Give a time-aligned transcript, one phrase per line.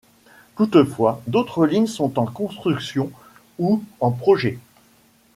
[0.55, 3.11] Toutefois d'autres lignes sont en construction
[3.59, 4.57] ou en projet.